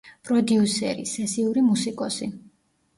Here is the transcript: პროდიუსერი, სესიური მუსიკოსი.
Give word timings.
პროდიუსერი, 0.29 1.07
სესიური 1.11 1.67
მუსიკოსი. 1.69 2.35